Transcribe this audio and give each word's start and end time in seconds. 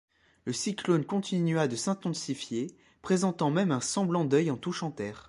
Le 0.45 0.51
cyclone 0.53 1.05
continua 1.05 1.67
de 1.67 1.75
s'intensifier, 1.75 2.75
présentant 3.03 3.51
même 3.51 3.69
un 3.69 3.81
semblant 3.81 4.25
d'œil 4.25 4.49
en 4.49 4.57
touchant 4.57 4.89
terre. 4.89 5.19